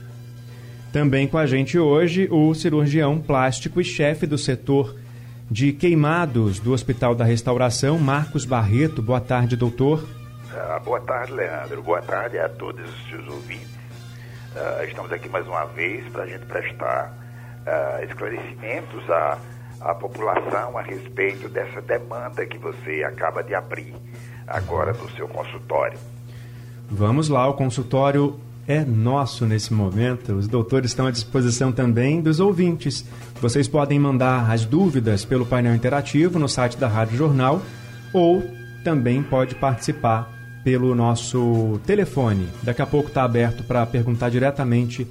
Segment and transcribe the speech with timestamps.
[0.91, 4.95] Também com a gente hoje o cirurgião plástico e chefe do setor
[5.49, 9.02] de queimados do Hospital da Restauração, Marcos Barreto.
[9.02, 10.05] Boa tarde, doutor.
[10.53, 11.81] Ah, boa tarde, Leandro.
[11.81, 13.77] Boa tarde a todos os seus ouvintes.
[14.55, 17.13] Ah, estamos aqui mais uma vez para a gente prestar
[17.65, 19.38] ah, esclarecimentos a
[19.80, 23.94] a população a respeito dessa demanda que você acaba de abrir
[24.47, 25.97] agora no seu consultório.
[26.89, 30.33] Vamos lá, o consultório é nosso nesse momento.
[30.33, 33.05] Os doutores estão à disposição também dos ouvintes.
[33.42, 37.61] Vocês podem mandar as dúvidas pelo painel interativo no site da Rádio Jornal
[38.14, 38.44] ou
[38.83, 40.33] também pode participar
[40.64, 42.50] pelo nosso telefone.
[42.61, 45.08] Daqui a pouco está aberto para perguntar diretamente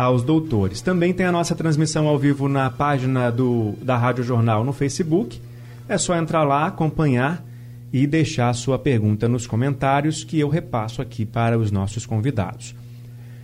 [0.00, 0.80] aos doutores.
[0.80, 5.38] Também tem a nossa transmissão ao vivo na página do, da Rádio Jornal no Facebook.
[5.86, 7.44] É só entrar lá, acompanhar
[7.92, 12.74] e deixar a sua pergunta nos comentários que eu repasso aqui para os nossos convidados.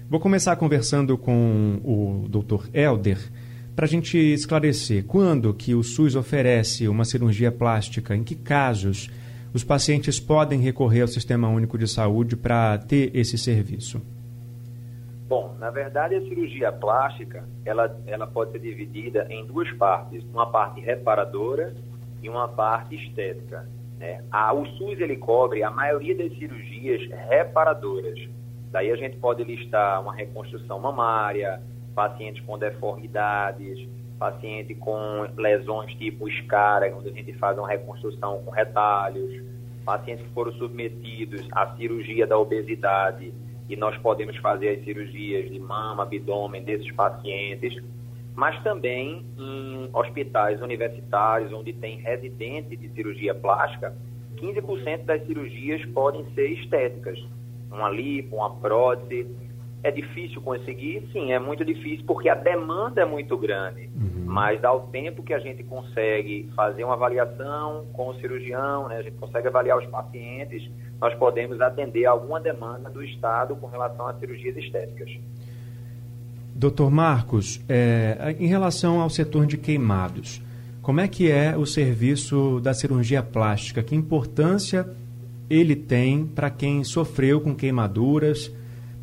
[0.09, 2.69] Vou começar conversando com o Dr.
[2.73, 3.19] Elder
[3.75, 9.11] para a gente esclarecer quando que o SUS oferece uma cirurgia plástica, em que casos
[9.53, 14.01] os pacientes podem recorrer ao Sistema Único de Saúde para ter esse serviço.
[15.29, 20.47] Bom, na verdade a cirurgia plástica ela, ela pode ser dividida em duas partes, uma
[20.47, 21.75] parte reparadora
[22.23, 23.69] e uma parte estética.
[23.99, 24.23] Né?
[24.31, 28.19] A, o SUS ele cobre a maioria das cirurgias reparadoras.
[28.71, 31.61] Daí a gente pode listar uma reconstrução mamária,
[31.93, 33.89] pacientes com deformidades,
[34.19, 39.43] paciente com lesões tipo escara, onde a gente faz uma reconstrução com retalhos,
[39.85, 43.33] pacientes que foram submetidos à cirurgia da obesidade
[43.69, 47.83] e nós podemos fazer as cirurgias de mama, abdômen desses pacientes,
[48.35, 53.97] mas também em hospitais universitários onde tem residente de cirurgia plástica,
[54.37, 57.19] 15% das cirurgias podem ser estéticas,
[57.71, 59.27] uma lipo, uma prótese.
[59.83, 61.09] É difícil conseguir?
[61.13, 63.89] Sim, é muito difícil porque a demanda é muito grande.
[63.95, 64.25] Uhum.
[64.27, 69.03] Mas ao tempo que a gente consegue fazer uma avaliação com o cirurgião, né, a
[69.03, 70.69] gente consegue avaliar os pacientes,
[71.01, 75.11] nós podemos atender alguma demanda do Estado com relação às cirurgias estéticas.
[76.55, 80.43] Doutor Marcos, é, em relação ao setor de queimados,
[80.81, 83.83] como é que é o serviço da cirurgia plástica?
[83.83, 84.89] Que importância
[85.51, 88.51] ele tem para quem sofreu com queimaduras,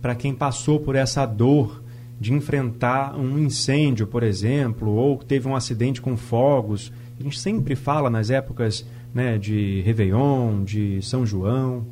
[0.02, 1.84] para quem passou por essa dor
[2.20, 6.92] de enfrentar um incêndio, por exemplo, ou teve um acidente com fogos?
[7.20, 11.86] A gente sempre fala nas épocas né, de Réveillon, de São João?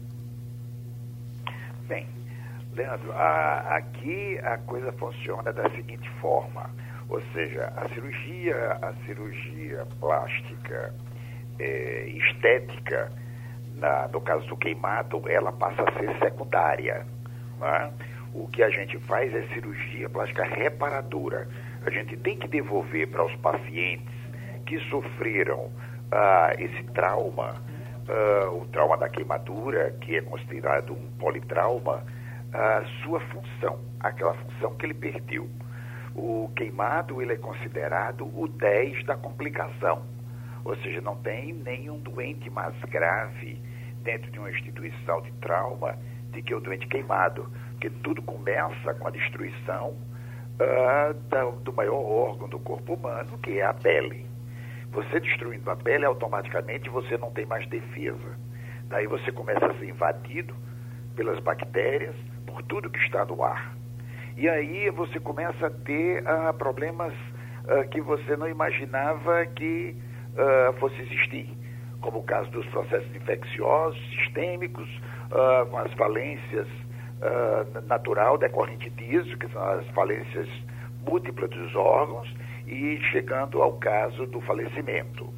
[1.87, 2.07] Bem,
[2.73, 6.69] Leandro, a, aqui a coisa funciona da seguinte forma,
[7.07, 10.93] ou seja, a cirurgia, a cirurgia plástica
[11.59, 13.11] é, estética,
[13.75, 17.05] na, no caso do queimado, ela passa a ser secundária.
[17.61, 17.91] É?
[18.33, 21.47] O que a gente faz é cirurgia plástica reparadora.
[21.85, 24.15] A gente tem que devolver para os pacientes
[24.65, 25.69] que sofreram
[26.11, 27.55] ah, esse trauma,
[28.07, 32.03] ah, o trauma da queimadura, que é considerado um politrauma,
[32.53, 35.49] a sua função, aquela função que ele perdeu.
[36.13, 40.03] O queimado ele é considerado o 10 da complicação,
[40.65, 43.61] ou seja, não tem nenhum doente mais grave
[44.03, 45.97] dentro de uma instituição de trauma
[46.31, 52.01] de que o doente queimado, porque tudo começa com a destruição uh, da, do maior
[52.01, 54.30] órgão do corpo humano, que é a pele.
[54.91, 58.37] Você destruindo a pele, automaticamente você não tem mais defesa.
[58.87, 60.53] Daí você começa a ser invadido
[61.15, 62.15] pelas bactérias,
[62.45, 63.73] por tudo que está no ar.
[64.35, 69.95] E aí você começa a ter uh, problemas uh, que você não imaginava que
[70.33, 71.49] uh, fosse existir,
[72.01, 74.89] como o caso dos processos infecciosos, sistêmicos,
[75.31, 80.47] uh, com as falências uh, natural decorrente disso, que são as falências
[81.07, 82.33] múltiplas dos órgãos,
[82.71, 85.29] e chegando ao caso do falecimento.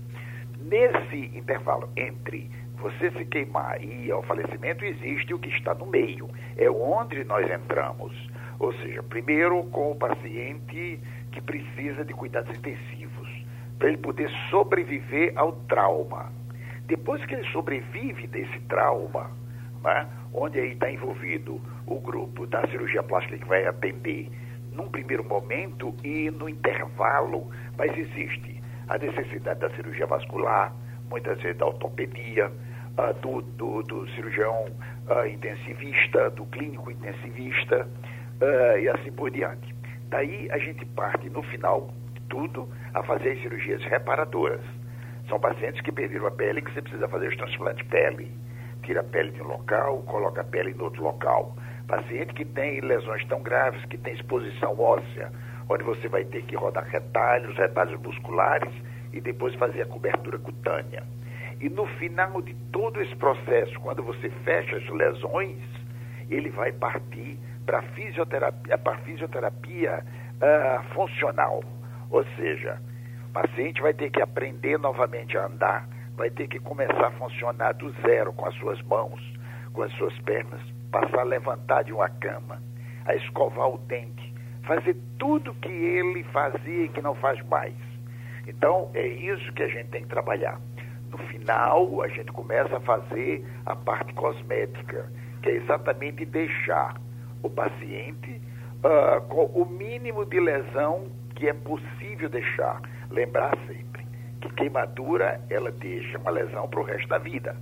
[0.59, 6.29] Nesse intervalo entre você se queimar e ao falecimento, existe o que está no meio.
[6.55, 8.13] É onde nós entramos.
[8.59, 10.99] Ou seja, primeiro com o paciente
[11.31, 13.27] que precisa de cuidados intensivos,
[13.79, 16.31] para ele poder sobreviver ao trauma.
[16.85, 19.31] Depois que ele sobrevive desse trauma,
[19.83, 24.29] né, onde aí está envolvido o grupo da cirurgia plástica que vai atender
[24.73, 30.73] num primeiro momento e no intervalo, mas existe a necessidade da cirurgia vascular,
[31.09, 32.51] muitas vezes da ortopedia,
[32.97, 34.65] uh, do, do, do, cirurgião
[35.09, 37.87] uh, intensivista, do clínico intensivista
[38.41, 39.73] uh, e assim por diante.
[40.09, 44.61] Daí a gente parte, no final de tudo, a fazer as cirurgias reparadoras.
[45.27, 48.31] São pacientes que perderam a pele que você precisa fazer os transplantes de pele.
[48.83, 51.55] Tira a pele de um local, coloca a pele em outro local.
[51.87, 55.31] Paciente que tem lesões tão graves, que tem exposição óssea,
[55.69, 58.73] onde você vai ter que rodar retalhos, retalhos musculares
[59.11, 61.03] e depois fazer a cobertura cutânea.
[61.59, 65.57] E no final de todo esse processo, quando você fecha as lesões,
[66.29, 70.03] ele vai partir para fisioterapia, para fisioterapia
[70.35, 71.63] uh, funcional.
[72.09, 72.79] Ou seja,
[73.29, 77.73] o paciente vai ter que aprender novamente a andar, vai ter que começar a funcionar
[77.73, 79.21] do zero com as suas mãos,
[79.73, 80.61] com as suas pernas,
[80.93, 82.61] passar a levantar de uma cama,
[83.05, 84.31] a escovar o dente,
[84.63, 87.73] fazer tudo que ele fazia e que não faz mais.
[88.47, 90.61] Então, é isso que a gente tem que trabalhar.
[91.09, 95.11] No final, a gente começa a fazer a parte cosmética,
[95.41, 97.01] que é exatamente deixar
[97.41, 98.39] o paciente
[98.83, 102.79] uh, com o mínimo de lesão que é possível deixar.
[103.09, 104.05] Lembrar sempre
[104.41, 107.55] que queimadura, ela deixa uma lesão para o resto da vida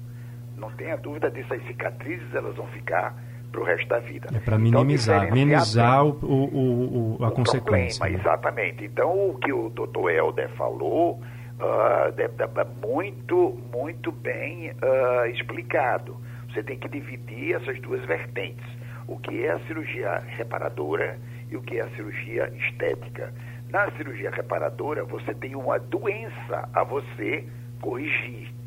[0.62, 3.16] não tenha dúvida disso, as cicatrizes elas vão ficar
[3.52, 4.30] para o resto da vida.
[4.34, 8.00] É para minimizar, então, minimizar o, o, o, a o consequência.
[8.00, 8.32] Problema, né?
[8.32, 8.86] Exatamente.
[8.86, 11.20] Então, o que o doutor Helder falou
[11.60, 16.16] uh, é muito, muito bem uh, explicado.
[16.50, 18.66] Você tem que dividir essas duas vertentes.
[19.08, 21.18] O que é a cirurgia reparadora
[21.50, 23.34] e o que é a cirurgia estética.
[23.70, 27.46] Na cirurgia reparadora, você tem uma doença a você
[27.82, 28.61] corrigir.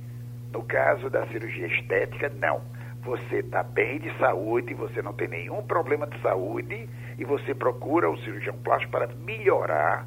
[0.55, 2.63] No caso da cirurgia estética, não.
[3.03, 8.09] Você está bem de saúde, você não tem nenhum problema de saúde e você procura
[8.09, 10.07] o cirurgião plástico para melhorar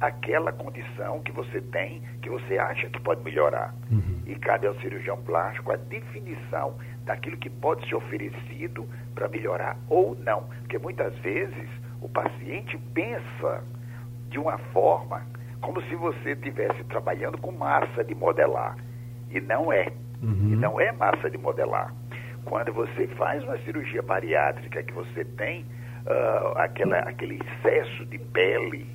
[0.00, 3.74] aquela condição que você tem, que você acha que pode melhorar.
[3.90, 4.22] Uhum.
[4.24, 10.14] E cabe ao cirurgião plástico a definição daquilo que pode ser oferecido para melhorar ou
[10.14, 10.44] não.
[10.60, 11.68] Porque muitas vezes
[12.00, 13.64] o paciente pensa
[14.28, 15.26] de uma forma
[15.60, 18.76] como se você estivesse trabalhando com massa de modelar.
[19.30, 19.92] E não é.
[20.22, 20.52] Uhum.
[20.52, 21.94] E não é massa de modelar.
[22.44, 25.62] Quando você faz uma cirurgia bariátrica que você tem
[26.06, 28.86] uh, aquela, aquele excesso de pele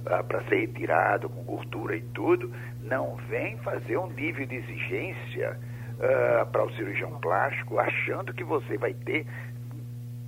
[0.00, 2.52] uh, para ser retirado com gordura e tudo,
[2.82, 5.58] não vem fazer um nível de exigência
[5.94, 9.26] uh, para o cirurgião plástico achando que você vai ter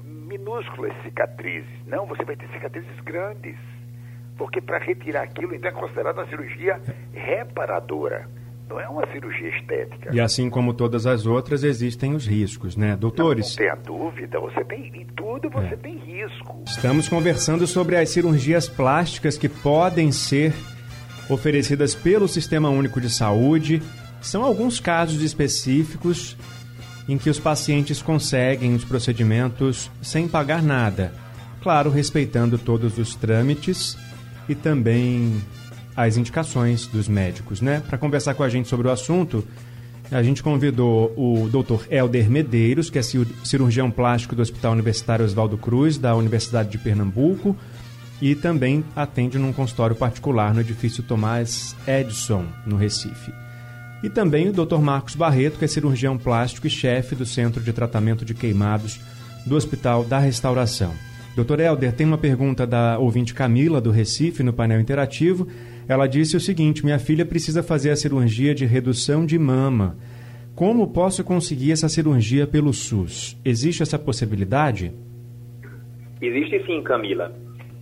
[0.04, 1.86] minúsculas cicatrizes.
[1.86, 3.56] Não, você vai ter cicatrizes grandes.
[4.36, 6.80] Porque para retirar aquilo, então é considerado uma cirurgia
[7.12, 8.28] reparadora
[8.68, 10.10] não é uma cirurgia estética.
[10.12, 13.56] E assim como todas as outras, existem os riscos, né, doutores?
[13.56, 15.76] Não, não tenha dúvida, você tem, em tudo você é.
[15.76, 16.62] tem risco.
[16.66, 20.52] Estamos conversando sobre as cirurgias plásticas que podem ser
[21.28, 23.82] oferecidas pelo Sistema Único de Saúde.
[24.20, 26.36] São alguns casos específicos
[27.08, 31.12] em que os pacientes conseguem os procedimentos sem pagar nada.
[31.62, 33.96] Claro, respeitando todos os trâmites
[34.48, 35.40] e também
[35.98, 37.82] as indicações dos médicos, né?
[37.88, 39.44] Para conversar com a gente sobre o assunto,
[40.12, 41.86] a gente convidou o Dr.
[41.90, 47.56] Helder Medeiros, que é cirurgião plástico do Hospital Universitário Oswaldo Cruz, da Universidade de Pernambuco,
[48.22, 53.32] e também atende num consultório particular no edifício Tomás Edison, no Recife.
[54.00, 54.78] E também o Dr.
[54.78, 59.00] Marcos Barreto, que é cirurgião plástico e chefe do Centro de Tratamento de Queimados
[59.44, 60.94] do Hospital da Restauração.
[61.34, 61.58] Dr.
[61.58, 65.48] Helder, tem uma pergunta da ouvinte Camila, do Recife, no painel interativo.
[65.88, 69.96] Ela disse o seguinte: Minha filha precisa fazer a cirurgia de redução de mama.
[70.54, 73.40] Como posso conseguir essa cirurgia pelo SUS?
[73.44, 74.92] Existe essa possibilidade?
[76.20, 77.32] Existe sim, Camila.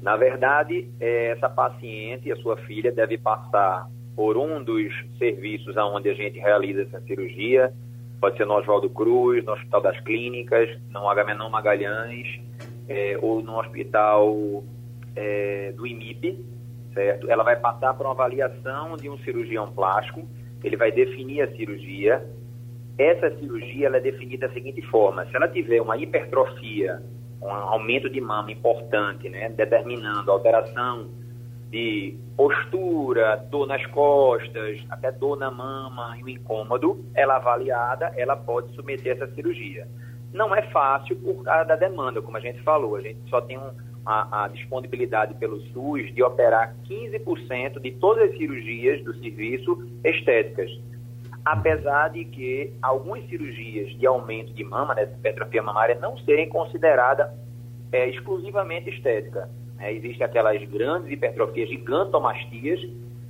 [0.03, 6.09] Na verdade, é, essa paciente, a sua filha, deve passar por um dos serviços onde
[6.11, 7.73] a gente realiza essa cirurgia.
[8.21, 12.41] Pode ser no Oswaldo Cruz, no Hospital das Clínicas, no Agamenon Magalhães,
[12.89, 14.63] é, ou no Hospital
[15.17, 16.39] é, do IMIP,
[16.97, 17.31] certo?
[17.31, 20.27] Ela vai passar por uma avaliação de um cirurgião plástico.
[20.65, 22.27] ele vai definir a cirurgia.
[22.99, 27.03] Essa cirurgia ela é definida da seguinte forma: se ela tiver uma hipertrofia,
[27.43, 31.09] um aumento de mama importante, né, determinando alteração
[31.71, 38.35] de postura, dor nas costas, até dor na mama e um incômodo, ela avaliada, ela
[38.35, 39.87] pode submeter essa cirurgia.
[40.33, 43.59] Não é fácil por causa da demanda, como a gente falou, a gente só tem
[43.59, 43.71] um,
[44.07, 50.71] a, a, disponibilidade pelo SUS de operar 15% de todas as cirurgias do serviço estéticas.
[51.45, 57.29] Apesar de que algumas cirurgias de aumento de mama, né, hipertrofia mamária, não serem consideradas
[57.93, 59.49] é, exclusivamente estética.
[59.79, 62.81] É, existem aquelas grandes hipertrofias, gigantomastias,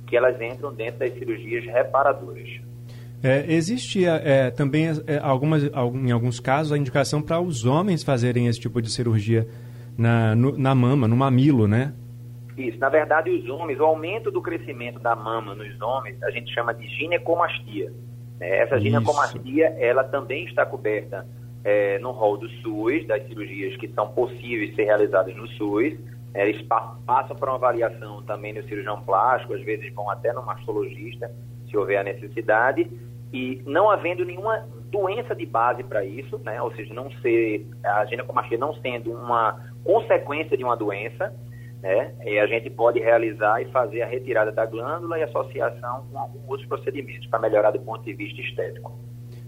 [0.05, 2.47] que elas entram dentro das cirurgias reparadoras.
[3.21, 8.47] É, existe é, também é, algumas, em alguns casos a indicação para os homens fazerem
[8.47, 9.47] esse tipo de cirurgia
[9.97, 11.93] na, no, na mama, no mamilo, né?
[12.57, 12.79] Isso.
[12.79, 16.73] Na verdade, os homens, o aumento do crescimento da mama nos homens, a gente chama
[16.73, 17.91] de ginecomastia.
[18.39, 18.59] Né?
[18.59, 19.79] Essa ginecomastia, Isso.
[19.79, 21.25] ela também está coberta
[21.63, 25.93] é, no rol do SUS, das cirurgias que são possíveis ser realizadas no SUS.
[26.33, 26.65] É, eles
[27.05, 31.31] passam por uma avaliação também no cirurgião plástico, às vezes vão até no mastologista,
[31.69, 32.89] se houver a necessidade.
[33.33, 36.61] E não havendo nenhuma doença de base para isso, né?
[36.61, 41.33] ou seja, não ser a ginecomastia não sendo uma consequência de uma doença,
[41.81, 42.13] né?
[42.25, 46.49] E a gente pode realizar e fazer a retirada da glândula e associação com alguns
[46.49, 48.91] outros procedimentos para melhorar do ponto de vista estético.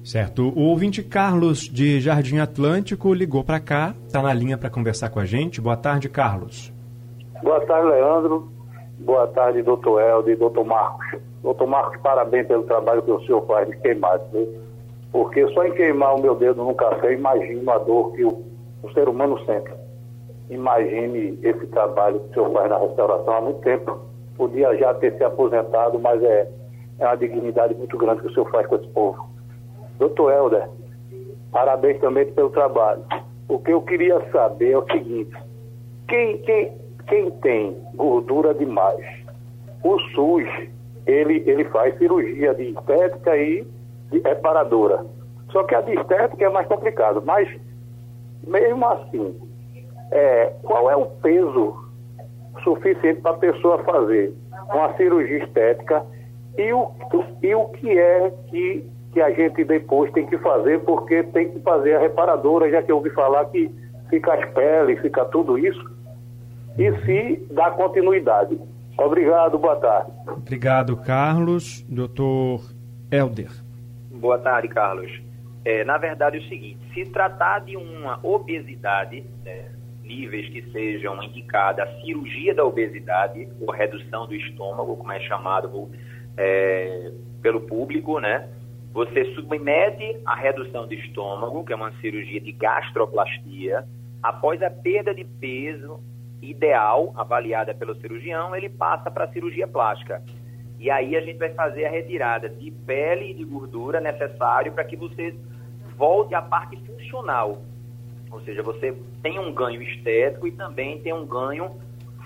[0.01, 0.47] Certo.
[0.57, 5.19] O ouvinte Carlos de Jardim Atlântico ligou para cá, está na linha para conversar com
[5.19, 5.59] a gente.
[5.59, 6.73] Boa tarde, Carlos.
[7.43, 8.49] Boa tarde, Leandro.
[8.99, 11.19] Boa tarde, doutor Helder e doutor Marcos.
[11.43, 14.23] Doutor Marcos, parabéns pelo trabalho que o senhor faz de queimado.
[14.31, 14.47] Viu?
[15.11, 18.43] Porque só em queimar o meu dedo no café, imagino a dor que o,
[18.83, 19.78] o ser humano sente.
[20.49, 23.99] Imagine esse trabalho que o senhor faz na restauração há muito tempo.
[24.35, 26.49] Podia já ter se aposentado, mas é,
[26.99, 29.29] é uma dignidade muito grande que o senhor faz com esse povo.
[29.99, 30.69] Doutor Helder,
[31.51, 33.03] parabéns também pelo trabalho.
[33.47, 35.35] O que eu queria saber é o seguinte:
[36.07, 36.77] quem, quem,
[37.07, 39.05] quem tem gordura demais,
[39.83, 40.47] o SUS,
[41.05, 43.67] ele, ele faz cirurgia de estética e
[44.23, 45.05] reparadora.
[45.51, 47.21] Só que a de estética é mais complicado.
[47.25, 47.49] Mas,
[48.45, 49.48] mesmo assim,
[50.11, 51.89] é, qual é o peso
[52.63, 54.33] suficiente para a pessoa fazer
[54.73, 56.05] uma cirurgia estética
[56.57, 56.91] e o,
[57.41, 61.59] e o que é que, que a gente depois tem que fazer, porque tem que
[61.59, 63.71] fazer a reparadora, já que eu ouvi falar que
[64.09, 65.89] fica as peles, fica tudo isso,
[66.77, 68.59] e se dá continuidade.
[68.97, 70.11] Obrigado, boa tarde.
[70.27, 71.85] Obrigado, Carlos.
[71.87, 72.61] Doutor
[73.11, 73.51] Helder.
[74.11, 75.21] Boa tarde, Carlos.
[75.63, 79.71] É, na verdade, é o seguinte: se tratar de uma obesidade, né,
[80.09, 85.89] que sejam indicados a cirurgia da obesidade, ou redução do estômago, como é chamado
[86.35, 87.11] é,
[87.41, 88.49] pelo público, né?
[88.91, 93.85] Você submete a redução do estômago, que é uma cirurgia de gastroplastia,
[94.21, 95.99] após a perda de peso
[96.41, 100.23] ideal, avaliada pelo cirurgião, ele passa para a cirurgia plástica.
[100.79, 104.85] E aí a gente vai fazer a retirada de pele e de gordura necessário para
[104.85, 105.35] que você
[105.97, 107.61] volte à parte funcional.
[108.31, 111.69] Ou seja, você tem um ganho estético e também tem um ganho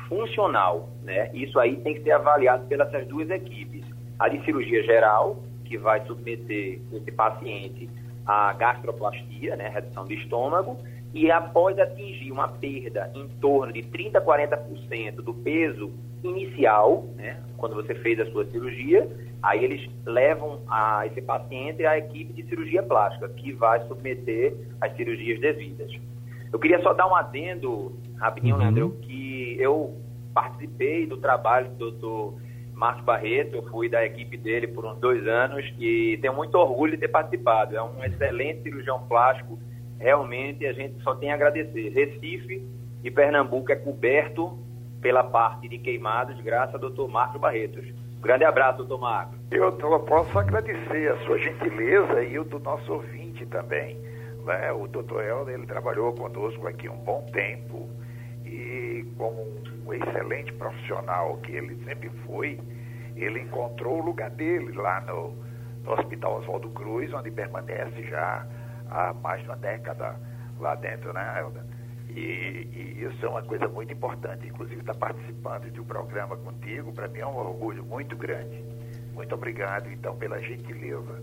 [0.07, 0.89] funcional.
[1.01, 1.29] Né?
[1.33, 3.86] Isso aí tem que ser avaliado pelas duas equipes.
[4.19, 7.89] A de cirurgia geral, que vai submeter esse paciente
[8.25, 9.69] à gastroplastia, né?
[9.69, 10.77] redução do estômago,
[11.13, 15.91] e após atingir uma perda em torno de 30% a 40% do peso
[16.24, 19.08] inicial, né, quando você fez a sua cirurgia,
[19.41, 24.96] aí eles levam a esse paciente à equipe de cirurgia plástica, que vai submeter às
[24.96, 25.91] cirurgias devidas.
[26.51, 28.62] Eu queria só dar um adendo, rapidinho, uhum.
[28.62, 29.96] Leandro, que eu
[30.34, 32.41] participei do trabalho do doutor
[32.74, 36.93] Márcio Barreto, eu fui da equipe dele por uns dois anos e tenho muito orgulho
[36.93, 37.75] de ter participado.
[37.75, 39.60] É um excelente cirurgião plástico,
[40.00, 41.89] realmente a gente só tem a agradecer.
[41.89, 42.65] Recife
[43.03, 44.57] e Pernambuco é coberto
[45.01, 47.85] pela parte de queimados, graças ao doutor Marcos Barretos.
[48.21, 49.38] Grande abraço, doutor Marcos.
[49.51, 53.97] Eu, posso agradecer a sua gentileza e o do nosso ouvinte também.
[54.45, 54.71] Né?
[54.71, 57.89] O doutor Helder, ele trabalhou conosco aqui um bom tempo
[58.45, 59.41] e como
[59.85, 62.59] um excelente profissional que ele sempre foi,
[63.15, 65.35] ele encontrou o lugar dele lá no,
[65.83, 68.47] no Hospital Oswaldo Cruz, onde permanece já
[68.90, 70.16] há mais de uma década
[70.60, 71.63] lá dentro, né, Helder?
[72.10, 74.48] E, e, isso é uma coisa muito importante.
[74.48, 78.63] Inclusive, estar participando de um programa contigo, para mim é um orgulho muito grande.
[79.13, 81.22] Muito obrigado, então, pela gentileza.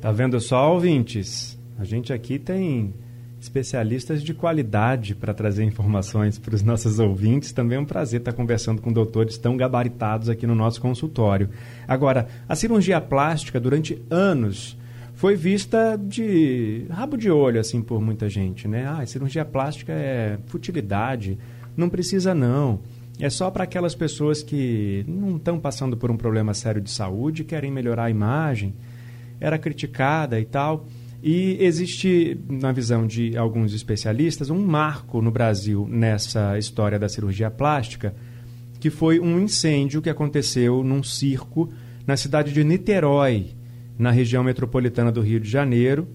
[0.00, 1.58] Tá vendo só, ouvintes?
[1.78, 2.94] A gente aqui tem
[3.40, 7.52] especialistas de qualidade para trazer informações para os nossos ouvintes.
[7.52, 11.48] Também é um prazer estar conversando com doutores tão gabaritados aqui no nosso consultório.
[11.88, 14.78] Agora, a cirurgia plástica, durante anos,
[15.20, 18.86] foi vista de rabo de olho assim por muita gente, né?
[18.88, 21.38] Ah, cirurgia plástica é futilidade,
[21.76, 22.80] não precisa não.
[23.18, 27.44] É só para aquelas pessoas que não estão passando por um problema sério de saúde,
[27.44, 28.74] querem melhorar a imagem.
[29.38, 30.86] Era criticada e tal.
[31.22, 37.50] E existe, na visão de alguns especialistas, um marco no Brasil nessa história da cirurgia
[37.50, 38.14] plástica,
[38.80, 41.68] que foi um incêndio que aconteceu num circo
[42.06, 43.59] na cidade de Niterói,
[44.00, 46.08] na região metropolitana do Rio de Janeiro,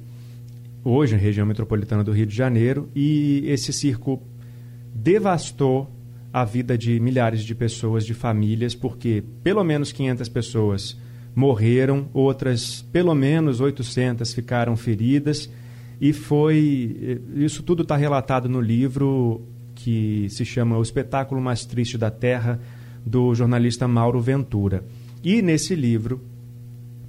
[0.84, 4.20] hoje na região metropolitana do Rio de Janeiro, e esse circo
[4.92, 5.88] devastou
[6.34, 10.98] a vida de milhares de pessoas, de famílias, porque pelo menos 500 pessoas
[11.36, 15.48] morreram, outras, pelo menos 800, ficaram feridas.
[16.01, 17.22] E foi.
[17.36, 19.44] Isso tudo está relatado no livro
[19.75, 22.60] que se chama O Espetáculo Mais Triste da Terra,
[23.06, 24.84] do jornalista Mauro Ventura.
[25.24, 26.22] E nesse livro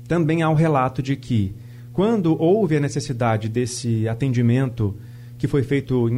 [0.07, 1.55] também há um relato de que,
[1.93, 4.97] quando houve a necessidade desse atendimento
[5.39, 6.09] que foi feito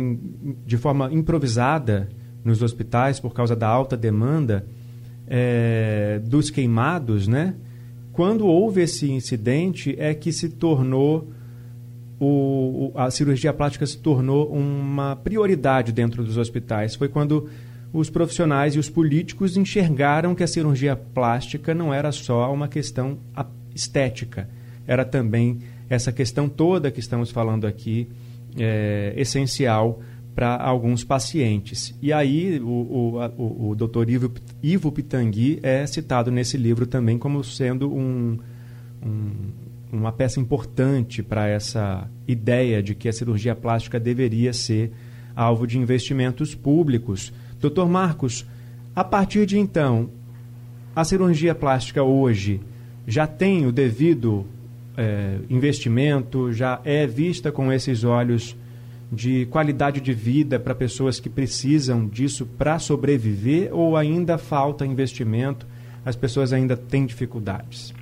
[0.66, 2.09] de forma improvisada
[2.45, 4.66] nos hospitais por causa da alta demanda
[5.26, 7.54] é, dos queimados, né?
[8.12, 11.28] Quando houve esse incidente, é que se tornou
[12.21, 16.97] o, a cirurgia plástica se tornou uma prioridade dentro dos hospitais.
[16.97, 17.49] Foi quando
[17.92, 23.18] os profissionais e os políticos enxergaram que a cirurgia plástica não era só uma questão
[23.78, 24.49] estética,
[24.87, 28.08] era também essa questão toda que estamos falando aqui,
[28.58, 30.00] é, essencial
[30.35, 31.97] para alguns pacientes.
[32.00, 34.08] E aí o, o, o, Dr.
[34.08, 34.32] Ivo,
[34.62, 38.38] Ivo Pitangui é citado nesse livro também como sendo um,
[39.04, 39.30] um,
[39.92, 44.92] uma peça importante para essa ideia de que a cirurgia plástica deveria ser
[45.35, 47.32] alvo de investimentos públicos.
[47.61, 47.87] Dr.
[47.87, 48.47] Marcos,
[48.94, 50.11] a partir de então,
[50.94, 52.61] a cirurgia plástica hoje
[53.09, 54.47] já tem o devido
[54.95, 58.55] é, investimento, já é vista com esses olhos
[59.11, 65.67] de qualidade de vida para pessoas que precisam disso para sobreviver ou ainda falta investimento?
[66.04, 67.95] As pessoas ainda têm dificuldades?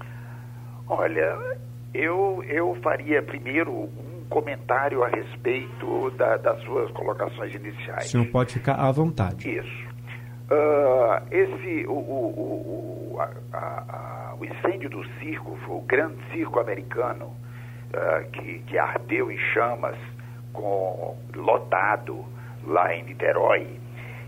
[0.88, 1.56] Olha,
[1.94, 8.06] eu, eu faria primeiro um comentário a respeito da, das suas colocações iniciais.
[8.06, 9.48] O senhor pode ficar à vontade.
[9.48, 9.85] Isso.
[10.48, 17.26] Uh, esse, o, o, o, a, a, o incêndio do circo, o grande circo americano,
[17.26, 19.96] uh, que, que ardeu em chamas
[20.52, 22.24] com, lotado
[22.64, 23.80] lá em Niterói,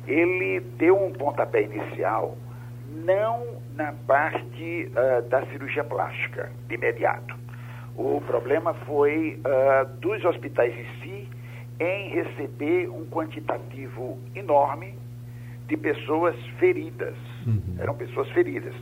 [0.08, 2.36] ele deu um pontapé inicial
[2.88, 7.36] não na parte uh, da cirurgia plástica, de imediato.
[7.96, 9.40] O problema foi
[10.00, 11.28] dos hospitais em si
[11.80, 14.94] em receber um quantitativo enorme
[15.68, 17.14] de pessoas feridas.
[17.46, 17.76] Uhum.
[17.78, 18.74] Eram pessoas feridas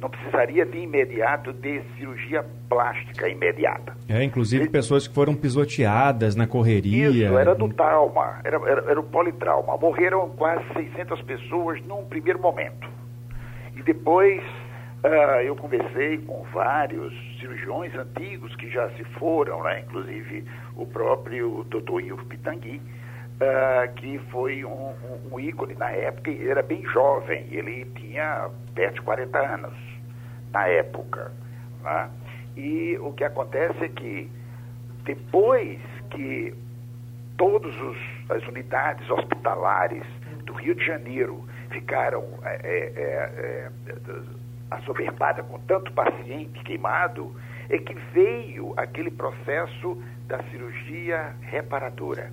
[0.00, 3.94] não precisaria de imediato de cirurgia plástica imediata.
[4.08, 7.10] É, inclusive e, pessoas que foram pisoteadas na correria.
[7.10, 9.76] Isso, era do trauma, era, era, era o politrauma.
[9.76, 12.88] Morreram quase 600 pessoas num primeiro momento.
[13.76, 14.42] E depois
[15.04, 19.80] uh, eu conversei com vários cirurgiões antigos que já se foram, né?
[19.86, 20.44] inclusive
[20.76, 22.00] o próprio Dr.
[22.06, 22.80] Ivo Pitangui,
[23.40, 24.94] uh, que foi um,
[25.32, 29.74] um, ícone na época, e era bem jovem, ele tinha perto de 40 anos
[30.52, 31.32] na época.
[31.82, 32.10] Né?
[32.56, 34.30] E o que acontece é que
[35.04, 36.54] depois que
[37.36, 37.74] todas
[38.28, 40.04] as unidades hospitalares
[40.44, 43.70] do Rio de Janeiro ficaram é, é, é
[44.70, 47.34] assoberbadas com tanto paciente queimado,
[47.68, 52.30] é que veio aquele processo da cirurgia reparadora.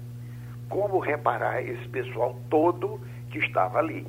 [0.70, 3.00] Como reparar esse pessoal todo
[3.30, 4.06] que estava ali?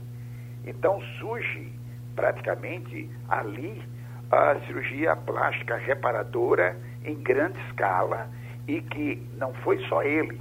[0.67, 1.73] Então surge
[2.15, 3.83] praticamente ali
[4.31, 8.29] a cirurgia plástica reparadora em grande escala
[8.67, 10.39] e que não foi só ele,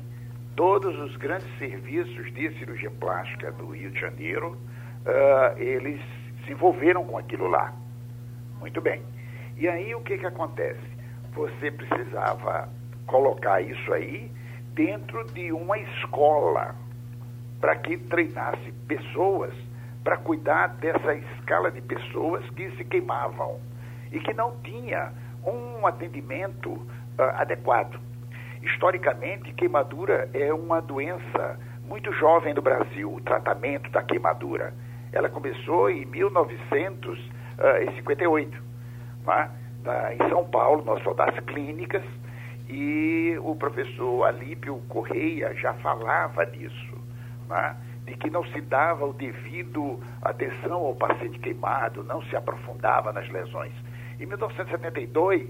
[0.56, 4.58] todos os grandes serviços de cirurgia plástica do Rio de Janeiro,
[5.06, 6.02] uh, eles
[6.46, 7.74] se envolveram com aquilo lá.
[8.60, 9.02] Muito bem.
[9.56, 10.82] E aí o que, que acontece?
[11.34, 12.68] Você precisava
[13.06, 14.30] colocar isso aí
[14.78, 16.74] dentro de uma escola
[17.60, 19.52] para que treinasse pessoas
[20.04, 23.60] para cuidar dessa escala de pessoas que se queimavam
[24.12, 25.12] e que não tinha
[25.44, 26.88] um atendimento uh,
[27.38, 28.00] adequado.
[28.62, 34.76] Historicamente, queimadura é uma doença muito jovem no Brasil, o tratamento da queimadura.
[35.12, 38.64] Ela começou em 1958,
[39.26, 39.50] né?
[40.14, 42.04] em São Paulo, no Hospital das Clínicas,
[42.70, 46.98] E o professor Alípio Correia já falava disso,
[47.48, 47.76] né?
[48.06, 53.30] de que não se dava o devido atenção ao paciente queimado, não se aprofundava nas
[53.30, 53.74] lesões.
[54.20, 55.46] Em 1972,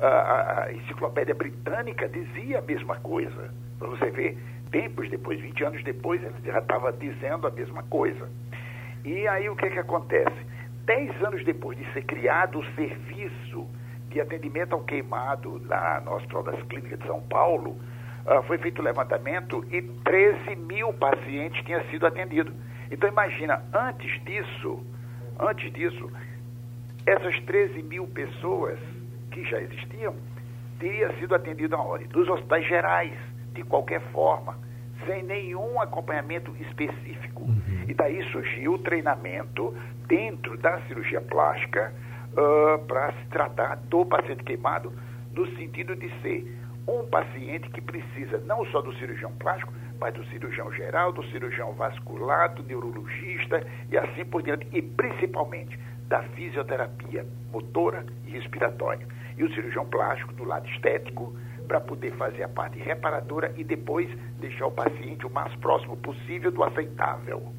[0.00, 3.52] a, a Enciclopédia Britânica dizia a mesma coisa.
[3.78, 4.38] Para você ver,
[4.70, 8.28] tempos depois, 20 anos depois, ele já estava dizendo a mesma coisa.
[9.04, 10.46] E aí o que, que acontece?
[10.84, 13.66] Dez anos depois de ser criado o serviço
[14.10, 18.80] de atendimento ao queimado lá no Hospital das Clínicas de São Paulo, uh, foi feito
[18.80, 22.52] o levantamento e 13 mil pacientes tinham sido atendidos.
[22.90, 24.84] Então imagina, antes disso,
[25.38, 26.10] antes disso,
[27.06, 28.78] essas 13 mil pessoas
[29.30, 30.14] que já existiam
[30.80, 32.06] teriam sido atendidas aonde?
[32.06, 33.12] Dos hospitais gerais,
[33.54, 34.58] de qualquer forma,
[35.06, 37.42] sem nenhum acompanhamento específico.
[37.42, 37.84] Uhum.
[37.86, 39.74] E daí surgiu o treinamento
[40.08, 41.92] dentro da cirurgia plástica
[42.32, 44.92] uh, para se tratar do paciente queimado,
[45.32, 50.24] no sentido de ser um paciente que precisa não só do cirurgião plástico, mas do
[50.26, 57.24] cirurgião geral, do cirurgião vascular, do neurologista e assim por diante, e principalmente da fisioterapia
[57.52, 59.06] motora e respiratória.
[59.36, 61.34] E o cirurgião plástico do lado estético,
[61.70, 66.50] para poder fazer a parte reparadora e depois deixar o paciente o mais próximo possível
[66.50, 67.52] do aceitável.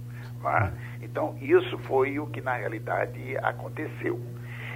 [0.44, 0.72] É?
[1.02, 4.20] Então, isso foi o que na realidade aconteceu.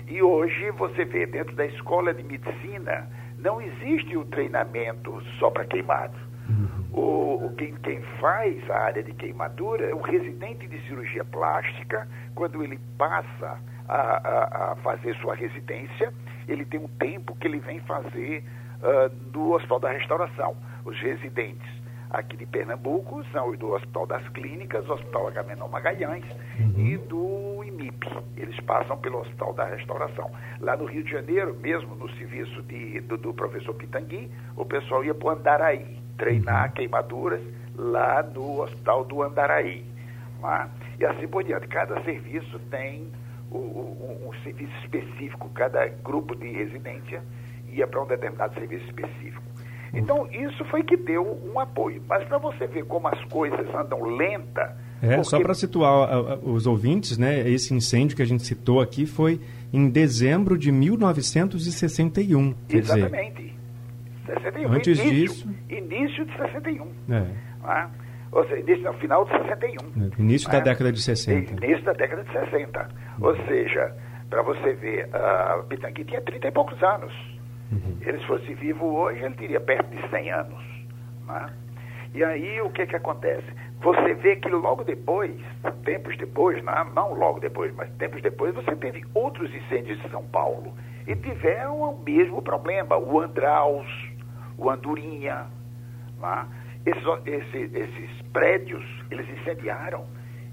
[0.07, 5.65] E hoje você vê dentro da escola de medicina não existe o treinamento só para
[5.65, 6.19] queimados.
[6.49, 6.85] Uhum.
[6.91, 12.07] O, o, quem, quem faz a área de queimadura é o residente de cirurgia plástica,
[12.33, 16.13] quando ele passa a, a, a fazer sua residência,
[16.47, 18.43] ele tem um tempo que ele vem fazer
[18.81, 20.55] uh, no Hospital da Restauração.
[20.85, 21.67] Os residentes
[22.09, 26.25] aqui de Pernambuco são os do Hospital das Clínicas, Hospital Agamenon Magalhães
[26.59, 26.73] uhum.
[26.77, 27.44] e do
[27.75, 28.07] IMIP.
[28.37, 30.31] Eles passam pelo Hospital da Restauração.
[30.59, 35.03] Lá no Rio de Janeiro, mesmo no serviço de, do, do professor Pitangui, o pessoal
[35.03, 36.71] ia para o Andaraí, treinar uhum.
[36.71, 37.41] queimaduras
[37.75, 39.85] lá no Hospital do Andaraí.
[40.43, 40.67] É?
[40.99, 41.67] E assim por diante.
[41.67, 43.11] Cada serviço tem
[43.51, 47.21] o, um, um serviço específico, cada grupo de residência
[47.67, 49.43] ia para um determinado serviço específico.
[49.93, 52.03] Então, isso foi que deu um apoio.
[52.07, 54.77] Mas para você ver como as coisas andam lenta.
[55.05, 55.29] É, porque...
[55.29, 57.47] só para situar os ouvintes, né?
[57.47, 59.39] Esse incêndio que a gente citou aqui foi
[59.71, 62.55] em dezembro de 1961.
[62.69, 63.55] Exatamente.
[64.25, 64.71] 61.
[64.71, 65.55] Antes início, disso.
[65.69, 66.87] Início de 61.
[67.09, 67.25] É.
[67.63, 67.89] Ah,
[68.31, 70.03] ou seja, início, no final de 61.
[70.03, 71.65] É, início da década de 60.
[71.65, 72.89] Início da década de 60.
[73.21, 73.95] Ou seja,
[74.29, 77.13] para você ver, a Pitangui tinha 30 e poucos anos.
[77.71, 77.97] Uhum.
[78.01, 80.63] Ele, se fosse vivo hoje, ele teria perto de 100 anos.
[81.27, 81.53] Né?
[82.13, 83.47] E aí, o que, que acontece?
[83.85, 85.31] Você vê que logo depois,
[85.83, 90.23] tempos depois, não, não logo depois, mas tempos depois, você teve outros incêndios em São
[90.23, 90.73] Paulo.
[91.05, 92.97] E tiveram o mesmo problema.
[92.97, 93.85] O Andraus,
[94.57, 95.45] o Andorinha.
[96.19, 96.47] Né?
[96.83, 100.07] Esses, esses, esses prédios, eles incendiaram.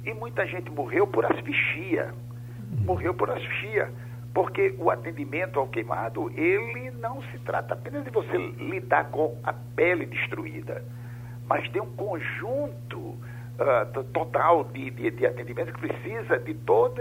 [0.05, 2.13] E muita gente morreu por asfixia.
[2.85, 3.89] Morreu por asfixia
[4.35, 9.53] porque o atendimento ao queimado, ele não se trata apenas de você lidar com a
[9.53, 10.83] pele destruída,
[11.47, 17.01] mas tem um conjunto uh, total de, de, de, atendimento que precisa de todo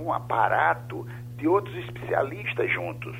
[0.00, 3.16] um aparato de outros especialistas juntos.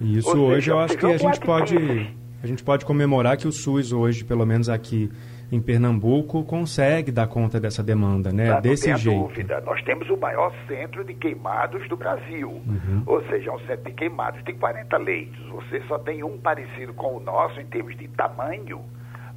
[0.00, 3.48] Isso Ou hoje seja, eu acho que a gente pode a gente pode comemorar que
[3.48, 5.10] o SUS hoje, pelo menos aqui
[5.50, 8.50] em Pernambuco consegue dar conta dessa demanda, né?
[8.50, 9.20] Não, Desse não jeito.
[9.20, 9.60] dúvida.
[9.62, 12.48] Nós temos o maior centro de queimados do Brasil.
[12.48, 13.02] Uhum.
[13.06, 15.44] Ou seja, um centro de queimados tem 40 leitos.
[15.48, 18.84] Você só tem um parecido com o nosso em termos de tamanho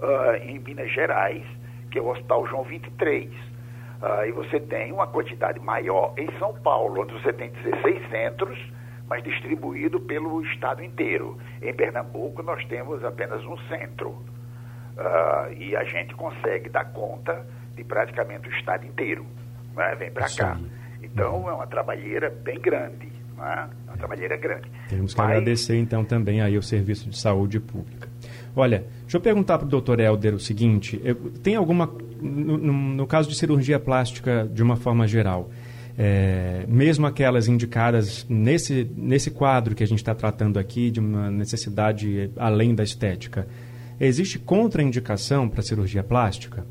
[0.02, 1.44] uh, em Minas Gerais,
[1.92, 3.30] que é o Hospital João 23.
[3.30, 3.36] Uh,
[4.02, 8.60] ah, e você tem uma quantidade maior em São Paulo, onde você tem 16 centros,
[9.08, 11.38] mas distribuído pelo estado inteiro.
[11.62, 14.10] Em Pernambuco, nós temos apenas um centro.
[14.10, 19.26] Uh, e a gente consegue dar conta de praticamente o estado inteiro.
[19.76, 19.96] Né?
[19.96, 20.58] Vem para cá.
[21.02, 23.08] Então é uma trabalheira bem grande.
[23.38, 23.70] Né?
[23.88, 24.70] É uma trabalheira grande.
[24.90, 25.30] Temos que Mas...
[25.30, 28.11] agradecer então também aí o Serviço de Saúde Pública.
[28.56, 31.90] Olha, deixa eu perguntar para o doutor Helder o seguinte: eu, tem alguma.
[32.22, 35.50] No, no, caso de cirurgia plástica, de uma forma geral,
[35.98, 41.32] é, mesmo aquelas indicadas nesse, nesse quadro que a gente está tratando aqui, de uma
[41.32, 43.48] necessidade além da estética,
[44.02, 46.66] Existe contraindicação para cirurgia plástica?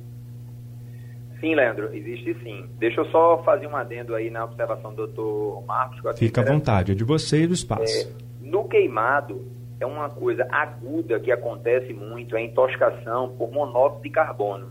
[1.38, 2.69] Sim, Leandro, existe sim.
[2.77, 6.19] Deixa eu só fazer um adendo aí na observação do doutor Marcos.
[6.19, 7.85] Fica à vontade, é de você e do espaço.
[7.85, 8.09] É,
[8.40, 9.47] no queimado,
[9.81, 14.71] é uma coisa aguda que acontece muito, é a intoxicação por monóxido de carbono.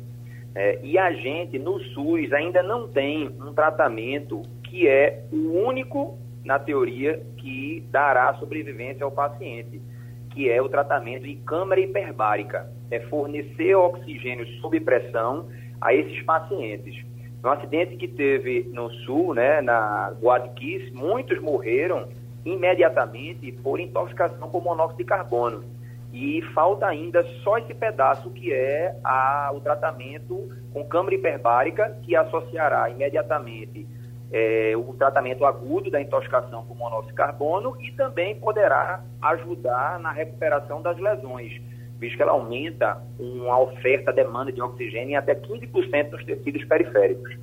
[0.55, 6.17] É, e a gente, no SUS, ainda não tem um tratamento que é o único,
[6.45, 9.81] na teoria, que dará sobrevivência ao paciente
[10.29, 15.47] que é o tratamento em câmara hiperbárica, é fornecer oxigênio sob pressão
[15.81, 17.03] a esses pacientes.
[17.43, 22.07] No acidente que teve no sul, né, na Guadalquivir, muitos morreram
[22.45, 25.63] imediatamente por intoxicação por monóxido de carbono.
[26.11, 32.15] E falta ainda só esse pedaço que é a, o tratamento com câmara hiperbárica, que
[32.15, 33.87] associará imediatamente
[34.31, 40.11] é, o tratamento agudo da intoxicação por monóxido de carbono e também poderá ajudar na
[40.11, 41.61] recuperação das lesões,
[41.99, 47.37] visto que ela aumenta uma oferta, demanda de oxigênio em até 15% nos tecidos periféricos.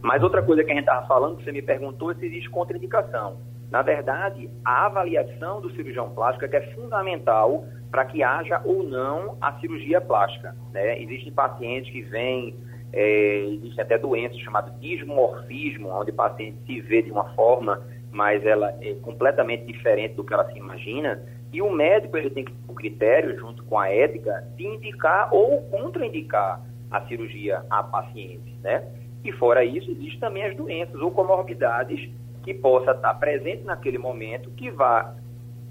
[0.00, 2.50] Mas outra coisa que a gente estava falando, que você me perguntou, é se existe
[2.50, 3.38] contraindicação.
[3.70, 8.82] Na verdade, a avaliação do cirurgião plástico é que é fundamental para que haja ou
[8.82, 10.54] não a cirurgia plástica.
[10.72, 11.00] Né?
[11.00, 12.56] Existem pacientes que vêm,
[12.92, 18.44] é, existem até doenças chamadas dismorfismo, onde o paciente se vê de uma forma, mas
[18.44, 21.22] ela é completamente diferente do que ela se imagina.
[21.52, 25.32] E o médico ele tem que ter o critério, junto com a ética, de indicar
[25.32, 28.56] ou contraindicar a cirurgia a paciente.
[28.62, 28.84] Né?
[29.22, 32.10] E fora isso, existem também as doenças ou comorbidades
[32.44, 35.16] que possa estar presente naquele momento, que vá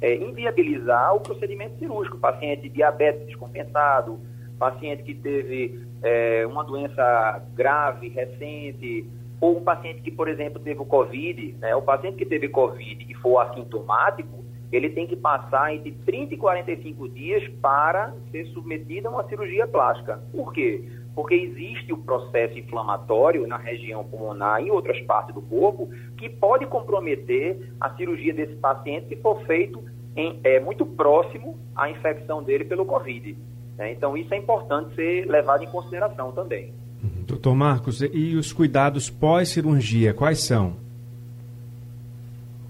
[0.01, 2.17] é, inviabilizar o procedimento cirúrgico.
[2.17, 4.19] Paciente diabetes descompensado,
[4.57, 9.07] paciente que teve é, uma doença grave, recente,
[9.39, 11.75] ou um paciente que, por exemplo, teve o Covid, né?
[11.75, 16.37] o paciente que teve Covid e for assintomático, ele tem que passar entre 30 e
[16.37, 20.19] 45 dias para ser submetido a uma cirurgia plástica.
[20.31, 20.89] Por quê?
[21.15, 26.29] Porque existe o processo inflamatório na região pulmonar e em outras partes do corpo que
[26.29, 29.83] pode comprometer a cirurgia desse paciente se for feito
[30.15, 33.37] em, é, muito próximo à infecção dele pelo Covid.
[33.77, 33.91] Né?
[33.91, 36.73] Então, isso é importante ser levado em consideração também.
[37.03, 37.23] Uhum.
[37.27, 40.75] Doutor Marcos, e os cuidados pós-cirurgia, quais são?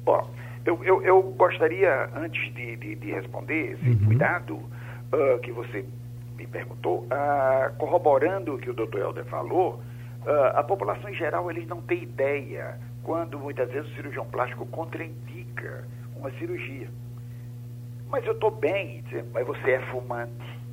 [0.03, 0.29] Bom,
[0.65, 4.05] eu, eu, eu gostaria, antes de, de, de responder esse uhum.
[4.05, 5.85] cuidado uh, que você
[6.35, 9.81] me perguntou, ah, corroborando o que o doutor Helder falou,
[10.25, 14.65] ah, a população em geral eles não tem ideia quando muitas vezes o cirurgião plástico
[14.65, 16.87] contraindica uma cirurgia.
[18.09, 20.63] Mas eu estou bem, mas você é fumante.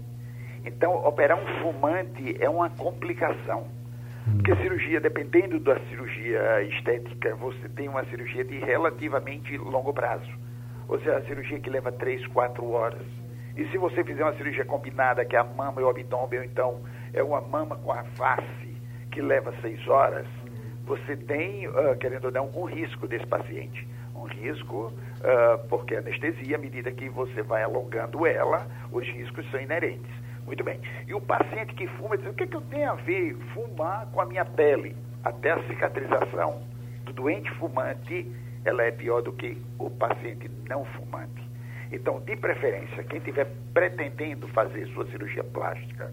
[0.65, 3.67] Então, operar um fumante é uma complicação.
[4.37, 10.31] Porque a cirurgia, dependendo da cirurgia estética, você tem uma cirurgia de relativamente longo prazo.
[10.87, 13.20] Ou seja, a cirurgia que leva 3, 4 horas.
[13.57, 16.45] E se você fizer uma cirurgia combinada, que é a mama e o abdômen, ou
[16.45, 16.81] então
[17.13, 18.77] é uma mama com a face,
[19.11, 20.27] que leva seis horas,
[20.85, 23.87] você tem, uh, querendo ou não, um risco desse paciente.
[24.15, 29.49] Um risco, uh, porque a anestesia, à medida que você vai alongando ela, os riscos
[29.51, 30.11] são inerentes.
[30.45, 30.81] Muito bem.
[31.07, 34.07] E o paciente que fuma diz: o que, é que eu tenho a ver fumar
[34.07, 34.97] com a minha pele?
[35.23, 36.63] Até a cicatrização
[37.05, 38.31] do doente fumante,
[38.65, 41.50] ela é pior do que o paciente não fumante.
[41.93, 46.13] Então, de preferência, quem estiver pretendendo fazer sua cirurgia plástica,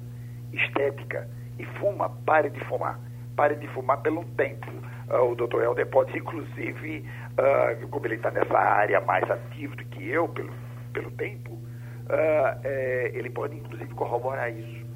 [0.51, 1.27] estética
[1.59, 2.99] e fuma, pare de fumar.
[3.35, 4.71] Pare de fumar pelo tempo.
[5.09, 7.05] Uh, o doutor Helder pode, inclusive,
[7.37, 10.51] uh, como ele está nessa área mais ativo do que eu, pelo,
[10.91, 14.87] pelo tempo, uh, é, ele pode, inclusive, corroborar isso.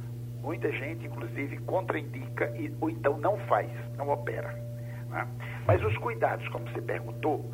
[0.42, 4.52] Muita gente, inclusive, contraindica e, ou então não faz, não opera.
[5.10, 5.28] Né?
[5.68, 7.54] Mas os cuidados, como você perguntou,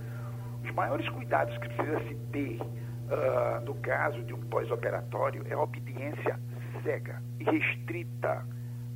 [0.63, 2.59] os maiores cuidados que precisa se ter
[3.07, 6.39] uh, no caso de um pós-operatório, é obediência
[6.83, 8.45] cega e restrita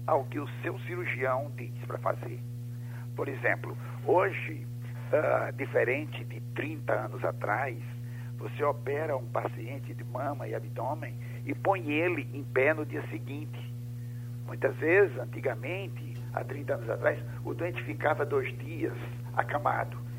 [0.05, 2.39] ao que o seu cirurgião diz para fazer.
[3.15, 4.65] Por exemplo, hoje,
[5.11, 7.77] uh, diferente de 30 anos atrás,
[8.37, 13.03] você opera um paciente de mama e abdômen e põe ele em pé no dia
[13.09, 13.71] seguinte.
[14.47, 18.97] Muitas vezes, antigamente, há 30 anos atrás, o doente ficava dois dias
[19.35, 20.10] acamado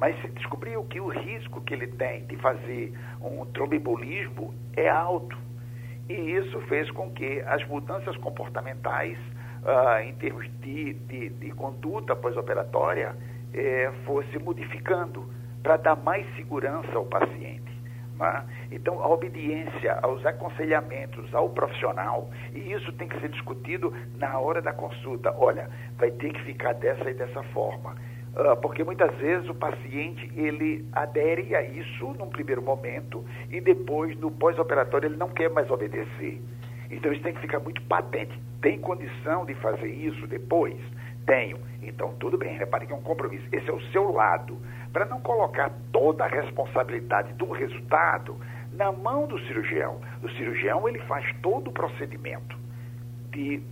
[0.00, 5.36] mas se descobriu que o risco que ele tem de fazer um tromboembolismo é alto.
[6.08, 9.18] E isso fez com que as mudanças comportamentais,
[9.62, 13.14] ah, em termos de, de, de conduta pós-operatória,
[13.52, 15.28] eh, fosse modificando
[15.62, 17.70] para dar mais segurança ao paciente.
[18.18, 18.44] Né?
[18.72, 24.62] Então, a obediência aos aconselhamentos ao profissional, e isso tem que ser discutido na hora
[24.62, 25.34] da consulta.
[25.36, 27.94] Olha, vai ter que ficar dessa e dessa forma
[28.62, 34.30] porque muitas vezes o paciente ele adere a isso num primeiro momento e depois no
[34.30, 36.40] pós-operatório ele não quer mais obedecer.
[36.90, 38.38] Então isso tem que ficar muito patente.
[38.60, 40.76] Tem condição de fazer isso depois?
[41.26, 41.58] Tenho.
[41.82, 43.46] Então tudo bem, repare que é um compromisso.
[43.52, 44.56] Esse é o seu lado.
[44.92, 48.36] Para não colocar toda a responsabilidade do resultado
[48.72, 50.00] na mão do cirurgião.
[50.22, 52.60] O cirurgião ele faz todo o procedimento
[53.30, 53.62] de,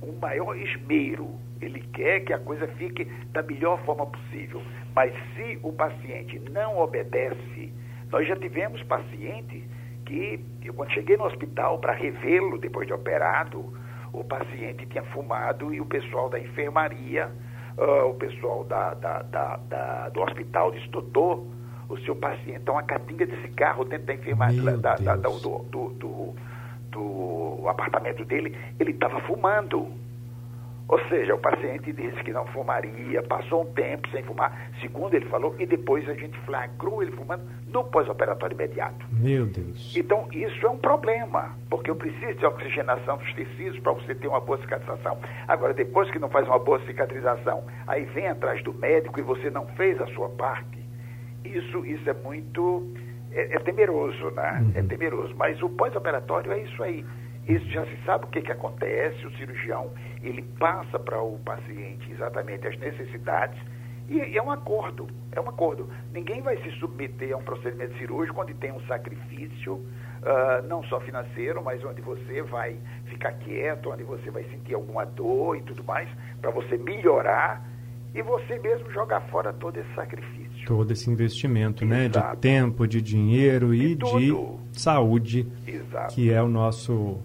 [0.00, 4.62] com o maior esmero ele quer que a coisa fique da melhor forma possível.
[4.94, 7.72] Mas se o paciente não obedece,
[8.10, 9.62] nós já tivemos pacientes
[10.04, 13.72] que eu quando cheguei no hospital para revê-lo depois de operado,
[14.12, 17.30] o paciente tinha fumado e o pessoal da enfermaria,
[17.78, 21.44] uh, o pessoal da, da, da, da, do hospital disse, doutor,
[21.88, 25.88] o seu paciente está uma catinga de cigarro dentro da enfermaria, da, da, do, do,
[25.90, 26.34] do,
[26.94, 29.86] do apartamento dele, ele estava fumando.
[30.86, 35.24] Ou seja, o paciente disse que não fumaria, passou um tempo sem fumar, segundo ele
[35.26, 39.06] falou, e depois a gente flagrou ele fumando no pós-operatório imediato.
[39.10, 39.96] Meu Deus.
[39.96, 44.28] Então, isso é um problema, porque eu preciso de oxigenação dos tecidos para você ter
[44.28, 45.18] uma boa cicatrização.
[45.48, 49.48] Agora, depois que não faz uma boa cicatrização, aí vem atrás do médico e você
[49.48, 50.84] não fez a sua parte,
[51.44, 52.92] isso, isso é muito.
[53.34, 54.60] É, é temeroso, né?
[54.62, 54.72] Uhum.
[54.74, 55.34] É temeroso.
[55.36, 57.04] Mas o pós-operatório é isso aí.
[57.46, 59.90] Isso já se sabe o que, que acontece, o cirurgião
[60.22, 63.60] ele passa para o paciente exatamente as necessidades
[64.08, 65.88] e é um acordo, é um acordo.
[66.12, 71.00] Ninguém vai se submeter a um procedimento cirúrgico onde tem um sacrifício, uh, não só
[71.00, 75.82] financeiro, mas onde você vai ficar quieto, onde você vai sentir alguma dor e tudo
[75.84, 76.08] mais,
[76.40, 77.66] para você melhorar
[78.14, 80.43] e você mesmo jogar fora todo esse sacrifício.
[80.66, 82.00] Todo esse investimento, Exato.
[82.00, 82.08] né?
[82.08, 84.36] De tempo, de dinheiro e, e de
[84.72, 86.14] saúde, Exato.
[86.14, 87.18] que é o nosso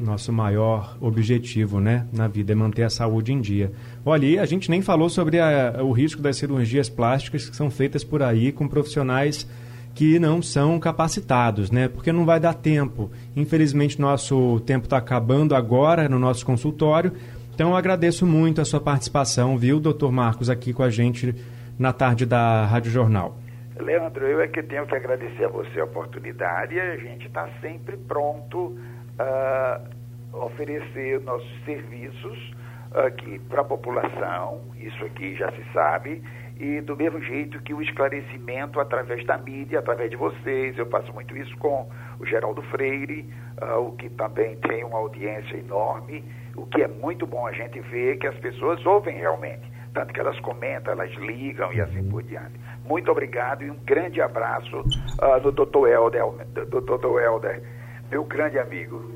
[0.00, 3.70] nosso maior objetivo né, na vida é manter a saúde em dia.
[4.02, 8.02] Olha, a gente nem falou sobre a, o risco das cirurgias plásticas que são feitas
[8.02, 9.46] por aí com profissionais
[9.94, 11.88] que não são capacitados, né?
[11.88, 13.10] Porque não vai dar tempo.
[13.36, 17.12] Infelizmente, nosso tempo está acabando agora no nosso consultório.
[17.54, 21.34] Então, eu agradeço muito a sua participação, viu, doutor Marcos, aqui com a gente
[21.80, 23.34] na tarde da Rádio Jornal.
[23.80, 27.96] Leandro, eu é que tenho que agradecer a você a oportunidade a gente está sempre
[27.96, 28.78] pronto
[29.18, 32.54] uh, oferecer nossos serviços
[32.92, 36.22] aqui para a população, isso aqui já se sabe,
[36.58, 41.10] e do mesmo jeito que o esclarecimento através da mídia, através de vocês, eu faço
[41.14, 41.88] muito isso com
[42.18, 43.26] o Geraldo Freire,
[43.62, 46.22] uh, o que também tem uma audiência enorme,
[46.54, 50.20] o que é muito bom a gente ver que as pessoas ouvem realmente, tanto que
[50.20, 52.58] elas comentam, elas ligam e assim por diante.
[52.84, 55.88] Muito obrigado e um grande abraço uh, do Dr.
[55.88, 56.24] Helder,
[56.66, 57.20] do Dr.
[57.20, 57.62] Helder
[58.10, 59.08] meu grande amigo.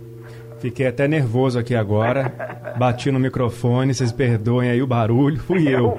[0.61, 2.33] Fiquei até nervoso aqui agora.
[2.79, 5.99] Bati no microfone, vocês perdoem aí o barulho, fui eu.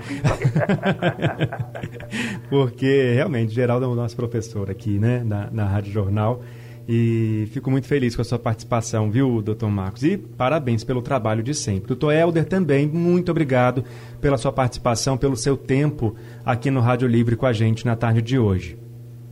[2.49, 6.41] Porque realmente, Geraldo é o nosso professor aqui, né, na, na Rádio Jornal.
[6.87, 10.03] E fico muito feliz com a sua participação, viu, doutor Marcos?
[10.03, 11.87] E parabéns pelo trabalho de sempre.
[11.87, 13.83] Doutor Helder também, muito obrigado
[14.21, 18.21] pela sua participação, pelo seu tempo aqui no Rádio Livre com a gente na tarde
[18.21, 18.77] de hoje.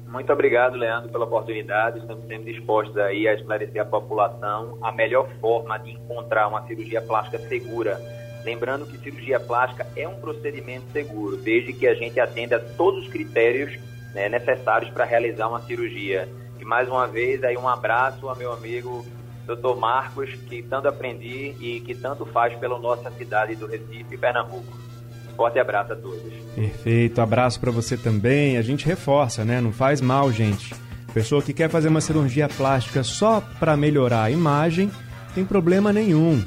[0.08, 2.00] Muito obrigado, Leandro, pela oportunidade.
[2.00, 7.02] Estamos sempre dispostos aí a esclarecer a população a melhor forma de encontrar uma cirurgia
[7.02, 8.00] plástica segura.
[8.44, 13.06] Lembrando que cirurgia plástica é um procedimento seguro, desde que a gente atenda a todos
[13.06, 13.78] os critérios
[14.14, 16.28] né, necessários para realizar uma cirurgia.
[16.64, 19.06] E mais uma vez, aí um abraço ao meu amigo
[19.46, 19.78] Dr.
[19.78, 24.72] Marcos, que tanto aprendi e que tanto faz pela nossa cidade do Recife, Pernambuco.
[25.36, 26.32] Forte abraço a todos.
[26.56, 28.56] Perfeito, abraço para você também.
[28.56, 29.60] A gente reforça, né?
[29.60, 30.74] Não faz mal, gente.
[31.14, 34.90] Pessoa que quer fazer uma cirurgia plástica só para melhorar a imagem,
[35.36, 36.42] tem problema nenhum.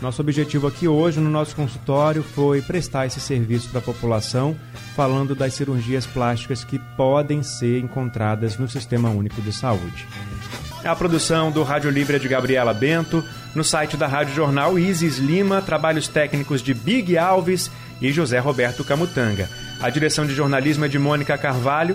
[0.00, 4.56] Nosso objetivo aqui hoje no nosso consultório foi prestar esse serviço para a população,
[4.96, 10.06] falando das cirurgias plásticas que podem ser encontradas no Sistema Único de Saúde.
[10.82, 13.22] A produção do Rádio Livre é de Gabriela Bento,
[13.54, 18.82] no site da Rádio Jornal Isis Lima, trabalhos técnicos de Big Alves e José Roberto
[18.82, 19.50] Camutanga.
[19.82, 21.94] A direção de jornalismo é de Mônica Carvalho.